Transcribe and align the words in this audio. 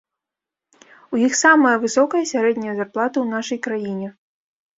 У 1.15 1.21
іх 1.25 1.33
самая 1.45 1.73
высокая 1.83 2.23
сярэдняя 2.31 2.73
зарплата 2.81 3.11
ў 3.21 3.27
нашай 3.37 3.59
краіне. 3.69 4.07